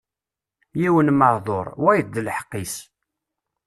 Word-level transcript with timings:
Yiwen 0.81 1.07
meɛduṛ, 1.19 1.67
wayeḍ 1.83 2.07
d 2.15 2.17
lḥeqq-is. 2.27 2.75